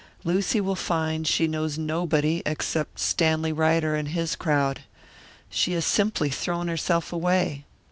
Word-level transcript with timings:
Lucy 0.23 0.59
will 0.59 0.73
find 0.73 1.27
she 1.27 1.45
knows 1.47 1.77
nobody 1.77 2.41
except 2.43 2.97
Stanley 2.99 3.53
Ryder 3.53 3.95
and 3.95 4.07
his 4.07 4.35
crowd. 4.35 4.81
She 5.47 5.73
has 5.73 5.85
simply 5.85 6.31
thrown 6.31 6.67
herself 6.69 7.13
away." 7.13 7.65